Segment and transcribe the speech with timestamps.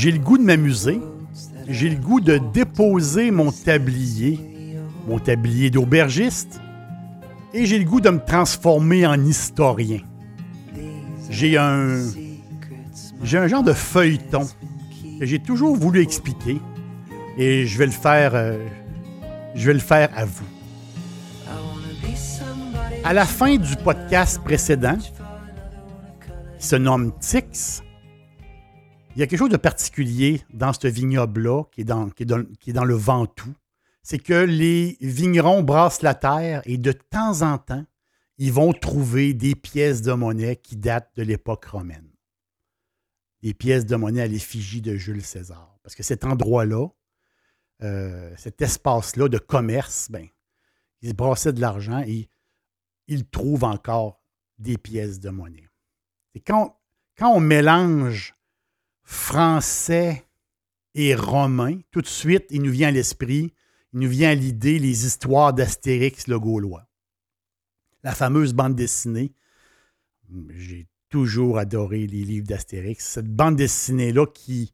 [0.00, 0.98] J'ai le goût de m'amuser.
[1.68, 4.40] J'ai le goût de déposer mon tablier,
[5.06, 6.58] mon tablier d'aubergiste.
[7.52, 10.00] Et j'ai le goût de me transformer en historien.
[11.28, 11.98] J'ai un,
[13.22, 14.48] j'ai un genre de feuilleton
[15.18, 16.58] que j'ai toujours voulu expliquer.
[17.36, 18.56] Et je vais le faire, euh,
[19.54, 20.46] je vais le faire à vous.
[23.04, 24.96] À la fin du podcast précédent,
[26.58, 27.82] qui se nomme Tix,
[29.20, 33.54] il y a quelque chose de particulier dans ce vignoble-là, qui, est dans, le Ventoux.
[34.02, 37.84] C'est que les vignerons brassent la terre et de temps en temps,
[38.38, 42.08] ils vont trouver des pièces de monnaie qui datent de l'époque romaine.
[43.42, 45.78] Des pièces de monnaie à l'effigie de Jules César.
[45.82, 46.88] Parce que cet endroit-là,
[47.82, 50.26] euh, cet espace-là de commerce, ben,
[51.02, 52.30] ils brassaient de l'argent et
[53.06, 54.22] ils trouvent encore
[54.56, 55.68] des pièces de monnaie.
[56.34, 56.80] Et quand
[57.20, 58.34] on mélange
[59.10, 60.24] français
[60.94, 63.52] et romain, tout de suite, il nous vient à l'esprit,
[63.92, 66.86] il nous vient à l'idée les histoires d'Astérix le Gaulois.
[68.04, 69.34] La fameuse bande dessinée.
[70.50, 73.04] J'ai toujours adoré les livres d'Astérix.
[73.04, 74.72] Cette bande dessinée-là qui,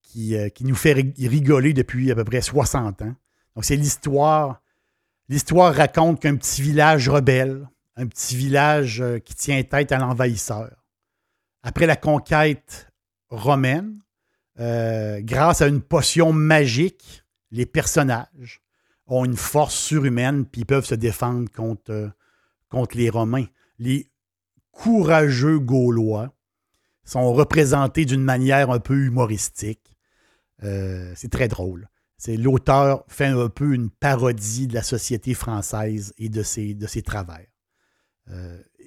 [0.00, 3.14] qui, euh, nous fait rigoler depuis à peu près 60 ans.
[3.54, 4.62] Donc, c'est l'histoire.
[5.28, 10.82] L'histoire raconte qu'un petit village rebelle, un petit village euh, qui tient tête à l'envahisseur.
[11.62, 12.90] Après la conquête
[13.34, 14.00] romaine,
[14.60, 18.62] euh, grâce à une potion magique, les personnages
[19.06, 22.08] ont une force surhumaine puis peuvent se défendre contre, euh,
[22.68, 23.46] contre les Romains.
[23.78, 24.10] Les
[24.70, 26.32] courageux Gaulois
[27.04, 29.96] sont représentés d'une manière un peu humoristique.
[30.62, 31.88] Euh, c'est très drôle.
[32.26, 37.02] L'auteur fait un peu une parodie de la société française et de ses, de ses
[37.02, 37.46] travers.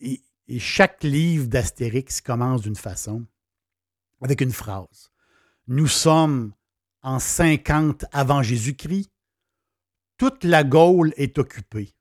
[0.00, 0.22] et,
[0.58, 3.26] chaque livre d'Astérix commence d'une façon
[4.20, 5.10] avec une phrase.
[5.68, 6.52] Nous sommes
[7.02, 9.10] en 50 avant Jésus-Christ.
[10.16, 11.94] Toute la Gaule est occupée.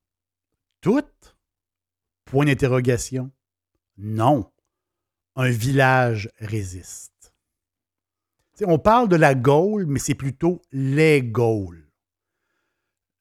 [0.81, 1.37] Toute?
[2.25, 3.31] Point d'interrogation.
[3.97, 4.51] Non.
[5.35, 7.33] Un village résiste.
[8.61, 11.91] on parle de la Gaule, mais c'est plutôt les Gaules.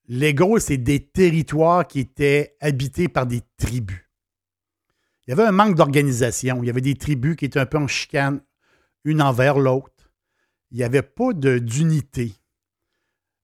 [0.06, 4.04] Les Gaules, c'est des territoires qui étaient habités par des tribus.
[5.26, 6.62] Il y avait un manque d'organisation.
[6.62, 8.42] Il y avait des tribus qui étaient un peu en chicane
[9.04, 10.12] une envers l'autre.
[10.70, 12.34] Il n'y avait pas d'unité.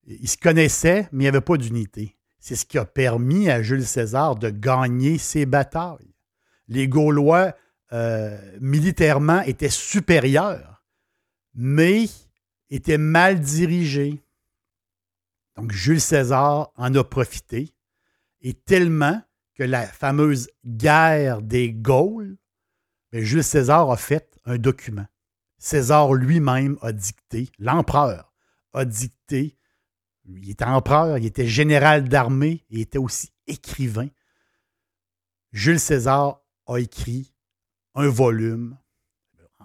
[0.06, 2.16] Ils se connaissaient, mais il n'y avait pas d'unité.
[2.38, 6.14] C'est ce qui a permis à Jules César de gagner ses batailles.
[6.68, 7.54] Les Gaulois,
[7.92, 10.82] euh, militairement, étaient supérieurs,
[11.54, 12.08] mais
[12.70, 14.22] étaient mal dirigés.
[15.56, 17.74] Donc Jules César en a profité,
[18.40, 19.20] et tellement
[19.54, 22.38] que la fameuse guerre des Gaules,
[23.12, 25.06] ben, Jules César a fait un document.
[25.60, 28.32] César lui-même a dicté, l'empereur
[28.72, 29.58] a dicté,
[30.24, 34.08] il était empereur, il était général d'armée, il était aussi écrivain.
[35.52, 37.34] Jules César a écrit
[37.94, 38.78] un volume,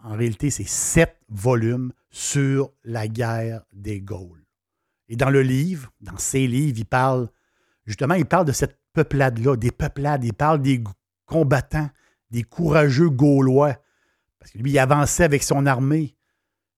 [0.03, 4.45] en réalité c'est sept volumes sur la guerre des Gaules.
[5.07, 7.29] Et dans le livre, dans ces livres, il parle,
[7.85, 10.83] justement, il parle de cette peuplade-là, des peuplades, il parle des
[11.25, 11.89] combattants,
[12.31, 13.77] des courageux Gaulois
[14.45, 16.15] parce que lui, il avançait avec son armée.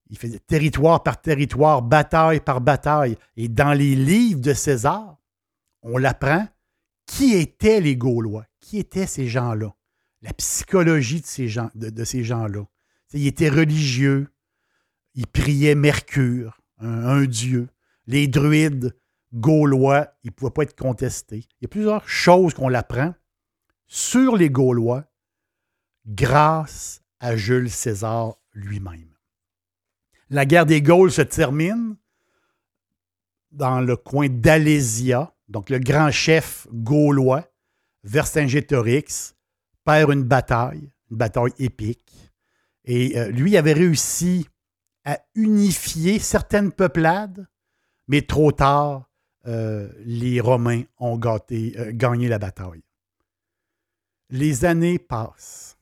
[0.08, 3.18] Il faisait territoire par territoire, bataille par bataille.
[3.36, 5.18] Et dans les livres de César,
[5.82, 6.48] on l'apprend
[7.04, 9.74] qui étaient les Gaulois, qui étaient ces gens-là,
[10.22, 11.46] la psychologie de ces,
[12.24, 12.64] gens-là.
[13.12, 14.32] Ils étaient religieux,
[15.14, 17.68] ils priaient Mercure, un, dieu.
[18.06, 18.96] Les druides
[19.34, 21.46] gaulois, ils ne pouvaient pas être contestés.
[21.60, 23.14] Il y a plusieurs choses qu'on l'apprend
[23.86, 25.04] sur les Gaulois
[26.06, 29.14] grâce à Jules César lui-même.
[30.30, 31.96] La guerre des Gaules se termine
[33.50, 35.34] dans le coin d'Alésia.
[35.48, 37.50] Donc, le grand chef gaulois,
[38.04, 39.34] Vercingétorix,
[39.84, 42.32] perd une bataille, une bataille épique.
[42.84, 44.46] Et euh, lui avait réussi
[45.04, 47.46] à unifier certaines peuplades,
[48.06, 49.08] mais trop tard,
[49.46, 52.82] euh, les Romains ont euh, gagné la bataille.
[54.28, 55.77] Les années passent.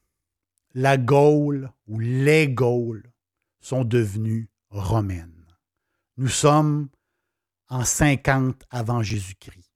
[0.79, 3.11] La Gaule ou les Gaules
[3.61, 5.57] sont devenues romaines.
[6.19, 6.91] Nous sommes
[7.71, 9.73] en 50 avant Jésus-Christ.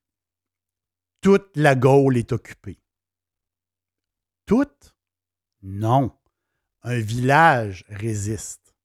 [1.22, 2.82] Toute la Gaule est occupée.
[4.44, 4.94] Toute?
[5.62, 6.14] Non.
[6.82, 8.76] Un village résiste.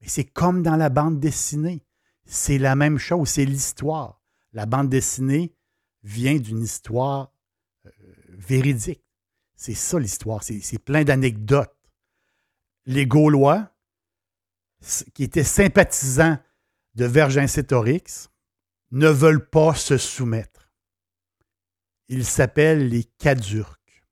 [0.00, 1.84] Mais c'est comme dans la bande dessinée.
[2.24, 4.22] C'est la même chose, c'est l'histoire.
[4.54, 5.54] La bande dessinée
[6.04, 7.34] vient d'une histoire
[7.84, 7.90] euh,
[8.28, 9.04] véridique.
[9.60, 11.76] C'est ça l'histoire, c'est plein d'anecdotes.
[12.86, 13.70] Les Gaulois,
[15.12, 16.38] qui étaient sympathisants
[16.94, 18.30] de Vergingétorix,
[18.90, 20.72] ne veulent pas se soumettre.
[22.08, 24.02] Ils s'appellent les Cadurques.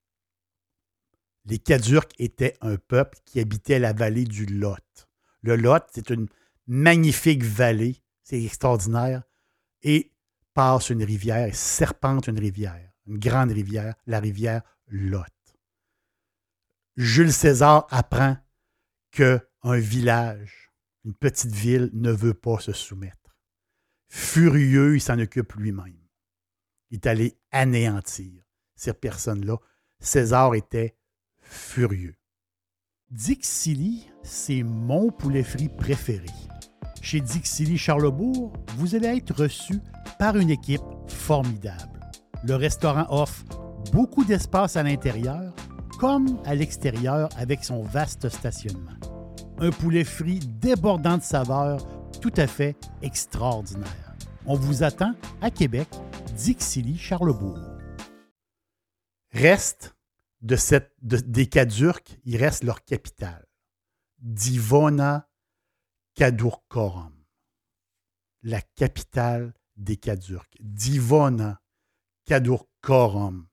[1.47, 5.09] Les Cadurques étaient un peuple qui habitait la vallée du Lot.
[5.41, 6.29] Le Lot, c'est une
[6.67, 9.23] magnifique vallée, c'est extraordinaire,
[9.81, 10.13] et
[10.53, 15.38] passe une rivière, serpente une rivière, une grande rivière, la rivière Lot.
[16.99, 18.37] Jules César apprend
[19.13, 20.73] qu'un village,
[21.05, 23.37] une petite ville, ne veut pas se soumettre.
[24.09, 26.09] Furieux, il s'en occupe lui-même.
[26.91, 28.43] Il est allé anéantir
[28.75, 29.59] ces personnes-là.
[30.01, 30.97] César était
[31.41, 32.17] furieux.
[33.13, 36.27] Dixili, c'est mon poulet frit préféré.
[37.01, 39.79] Chez Dixili Charlebourg, vous allez être reçu
[40.19, 42.11] par une équipe formidable.
[42.43, 43.45] Le restaurant offre
[43.93, 45.55] beaucoup d'espace à l'intérieur
[45.99, 48.97] comme à l'extérieur avec son vaste stationnement.
[49.59, 51.85] Un poulet frit débordant de saveurs
[52.21, 54.15] tout à fait extraordinaire.
[54.47, 55.89] On vous attend à Québec,
[56.37, 57.59] Dixilly, Charlebourg.
[59.33, 59.97] Reste
[60.41, 63.45] de cette, des Cadurques, il reste leur capitale,
[64.19, 65.29] Divona
[66.15, 67.13] Cadurcorum,
[68.43, 70.57] la capitale des Cadurques.
[70.61, 71.61] Divona
[72.25, 73.48] Cadurcorum,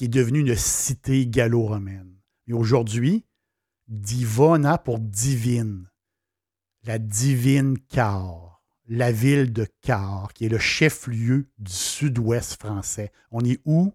[0.00, 2.16] qui est devenue une cité gallo-romaine.
[2.46, 3.26] Et aujourd'hui,
[3.86, 5.90] Divona pour divine,
[6.84, 13.12] la divine Car, la ville de Car, qui est le chef-lieu du sud-ouest français.
[13.30, 13.92] On est où?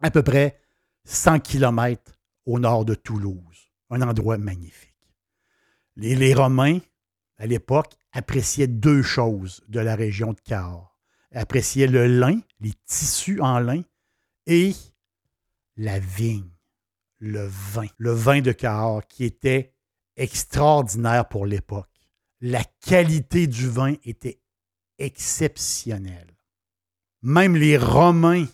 [0.00, 0.58] À peu près
[1.04, 3.70] 100 km au nord de Toulouse.
[3.90, 4.96] Un endroit magnifique.
[5.96, 6.78] Les, Romains,
[7.36, 10.98] à l'époque, appréciaient deux choses de la région de Cahors.
[11.34, 13.82] Appréciaient le lin, les tissus en lin,
[14.46, 14.72] et
[15.82, 16.48] la vigne,
[17.18, 17.88] le vin.
[17.98, 19.74] Le vin de Cahors qui était
[20.16, 21.90] extraordinaire pour l'époque.
[22.40, 24.40] La qualité du vin était
[24.98, 26.36] exceptionnelle.
[27.22, 28.46] Même les Romains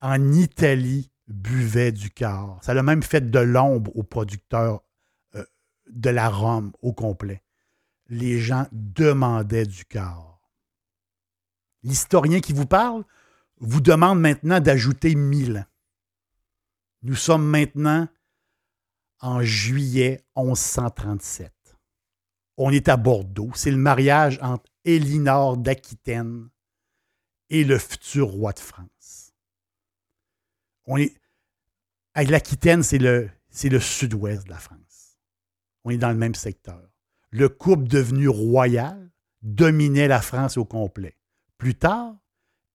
[0.00, 2.58] en Italie buvait du car.
[2.64, 4.82] Ça a même fait de l'ombre aux producteurs
[5.36, 5.44] euh,
[5.88, 7.44] de la Rome au complet.
[8.08, 10.40] Les gens demandaient du car.
[11.84, 13.04] L'historien qui vous parle
[13.60, 15.69] vous demande maintenant d'ajouter 1000 ans.
[17.02, 18.08] Nous sommes maintenant
[19.20, 21.52] en juillet 1137.
[22.56, 23.50] On est à Bordeaux.
[23.54, 26.48] C'est le mariage entre Élinor d'Aquitaine
[27.48, 29.32] et le futur roi de France.
[30.86, 31.14] On est,
[32.16, 35.18] l'Aquitaine, c'est le, c'est le sud-ouest de la France.
[35.84, 36.80] On est dans le même secteur.
[37.30, 39.10] Le couple devenu royal
[39.42, 41.16] dominait la France au complet.
[41.58, 42.14] Plus tard,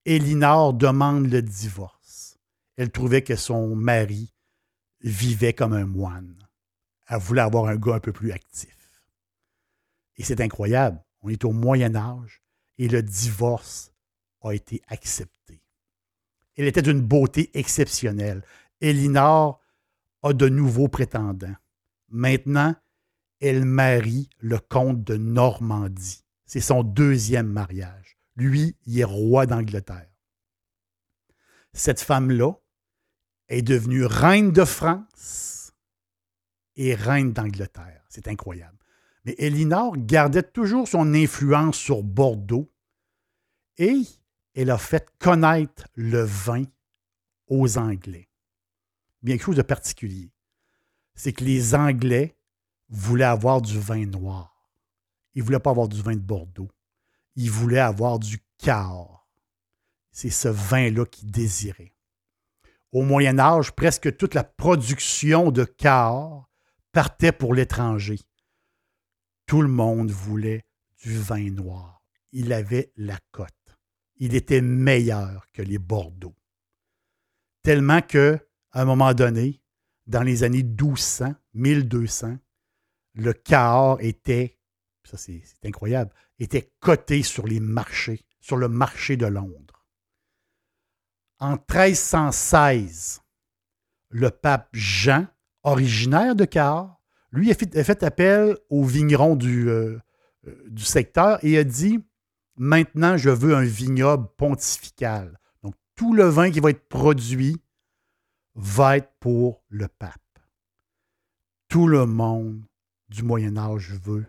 [0.05, 1.94] Élinor demande le divorce.
[2.77, 4.33] Elle trouvait que son mari
[5.01, 6.35] vivait comme un moine.
[7.07, 8.75] Elle voulait avoir un gars un peu plus actif.
[10.17, 11.03] Et c'est incroyable.
[11.21, 12.41] On est au Moyen Âge
[12.77, 13.91] et le divorce
[14.41, 15.61] a été accepté.
[16.55, 18.43] Elle était d'une beauté exceptionnelle.
[18.81, 19.59] Elinor
[20.23, 21.55] a de nouveaux prétendants.
[22.09, 22.75] Maintenant,
[23.41, 26.23] elle marie le comte de Normandie.
[26.45, 28.17] C'est son deuxième mariage.
[28.35, 30.09] Lui, il est roi d'Angleterre.
[31.73, 32.53] Cette femme-là
[33.47, 35.73] est devenue reine de France
[36.75, 38.03] et reine d'Angleterre.
[38.09, 38.77] C'est incroyable.
[39.25, 42.71] Mais Elinor gardait toujours son influence sur Bordeaux
[43.77, 44.01] et
[44.53, 46.63] elle a fait connaître le vin
[47.47, 48.29] aux Anglais
[49.25, 50.31] bien quelque chose de particulier.
[51.15, 52.37] C'est que les Anglais
[52.89, 54.71] voulaient avoir du vin noir.
[55.33, 56.69] Ils ne voulaient pas avoir du vin de Bordeaux.
[57.35, 59.27] Ils voulaient avoir du Cahors.
[60.11, 61.94] C'est ce vin-là qu'ils désiraient.
[62.95, 66.49] Au Moyen Âge, presque toute la production de Cahors
[66.93, 68.21] partait pour l'étranger.
[69.47, 70.63] Tout le monde voulait
[71.03, 72.01] du vin noir.
[72.31, 73.51] Il avait la cote.
[74.15, 76.37] Il était meilleur que les Bordeaux.
[77.63, 78.39] Tellement que,
[78.71, 79.61] à un moment donné,
[80.07, 82.37] dans les années 1200, 1200,
[83.15, 84.57] le Cahors était,
[85.03, 89.74] ça c'est incroyable, était coté sur les marchés, sur le marché de Londres.
[91.39, 93.21] En 1316,
[94.09, 95.27] le pape Jean,
[95.63, 97.01] originaire de Cahors,
[97.31, 99.99] lui a fait, appel aux vignerons du, euh,
[100.47, 101.99] euh, du secteur et a dit
[102.57, 105.37] Maintenant, je veux un vignoble pontifical.
[105.61, 107.57] Donc, tout le vin qui va être produit
[108.55, 110.13] va être pour le pape.
[111.67, 112.63] Tout le monde
[113.09, 114.25] du Moyen Âge veut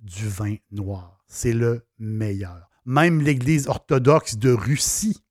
[0.00, 1.22] du vin noir.
[1.26, 2.70] C'est le meilleur.
[2.86, 5.22] Même l'Église orthodoxe de Russie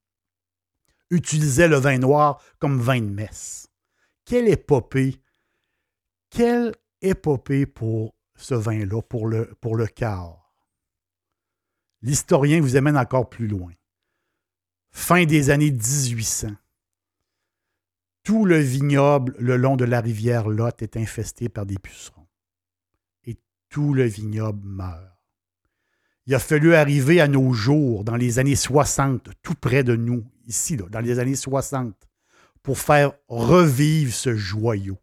[1.10, 3.68] utilisait le vin noir comme vin de messe.
[4.24, 5.20] Quelle épopée!
[6.30, 10.52] Quelle épopée pour ce vin-là, pour le, pour le quart?
[12.02, 13.72] L'historien vous amène encore plus loin.
[14.90, 16.48] Fin des années 1800.
[18.22, 22.28] Tout le vignoble le long de la rivière Lot est infesté par des pucerons.
[23.24, 23.38] Et
[23.68, 25.17] tout le vignoble meurt.
[26.28, 30.26] Il a fallu arriver à nos jours, dans les années 60, tout près de nous,
[30.46, 31.94] ici, dans les années 60,
[32.62, 34.98] pour faire revivre ce joyau.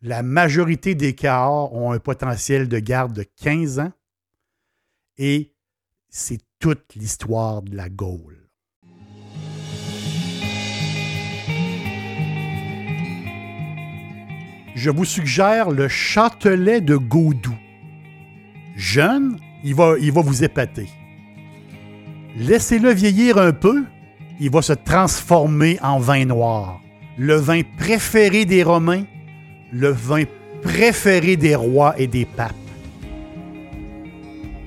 [0.00, 3.92] La majorité des Cahors ont un potentiel de garde de 15 ans
[5.18, 5.56] et
[6.08, 8.48] c'est toute l'histoire de la Gaule.
[14.76, 17.58] Je vous suggère le Châtelet de Gaudou.
[18.76, 20.88] Jeune, il va, il vous épater.
[22.36, 23.84] Laissez-le vieillir un peu,
[24.38, 26.80] il va se transformer en vin noir.
[27.18, 29.04] Le vin préféré des Romains
[29.72, 30.24] le vin
[30.62, 32.54] préféré des rois et des papes.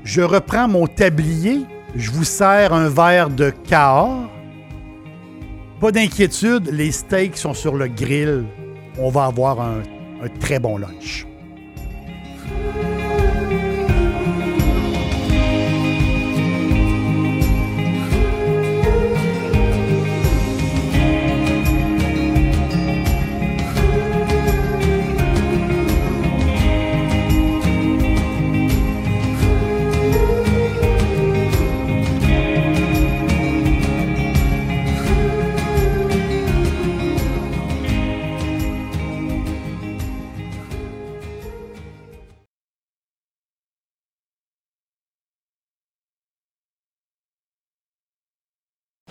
[0.03, 1.61] Je reprends mon tablier,
[1.95, 4.29] je vous sers un verre de Cahors.
[5.79, 8.45] Pas d'inquiétude, les steaks sont sur le grill.
[8.97, 9.81] On va avoir un
[10.39, 11.25] très bon lunch.